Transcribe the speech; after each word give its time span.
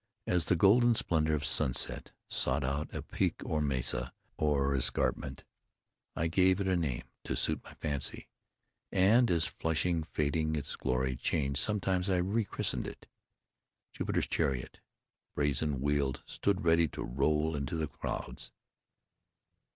As 0.25 0.45
the 0.45 0.55
golden 0.55 0.95
splendor 0.95 1.35
of 1.35 1.45
sunset 1.45 2.09
sought 2.27 2.63
out 2.63 2.91
a 2.91 3.03
peak 3.03 3.35
or 3.45 3.61
mesa 3.61 4.11
or 4.35 4.75
escarpment, 4.75 5.43
I 6.15 6.25
gave 6.25 6.59
it 6.59 6.67
a 6.67 6.75
name 6.75 7.03
to 7.23 7.35
suit 7.35 7.63
my 7.63 7.75
fancy; 7.75 8.27
and 8.91 9.29
as 9.29 9.45
flushing, 9.45 10.01
fading, 10.01 10.55
its 10.55 10.75
glory 10.75 11.15
changed, 11.17 11.59
sometimes 11.59 12.09
I 12.09 12.17
rechristened 12.17 12.87
it. 12.87 13.05
Jupiter's 13.93 14.25
Chariot, 14.25 14.79
brazen 15.35 15.81
wheeled, 15.81 16.23
stood 16.25 16.65
ready 16.65 16.87
to 16.87 17.03
roll 17.03 17.55
into 17.55 17.75
the 17.75 17.85
clouds. 17.87 18.51